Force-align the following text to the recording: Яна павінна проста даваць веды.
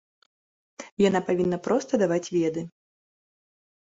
Яна 1.07 1.19
павінна 1.27 1.59
проста 1.67 1.99
даваць 2.03 2.31
веды. 2.37 2.61